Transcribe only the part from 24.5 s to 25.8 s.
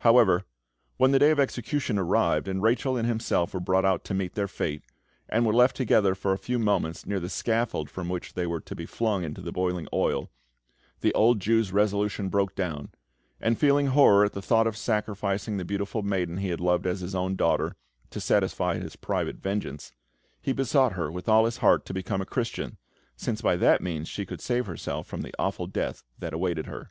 herself from the awful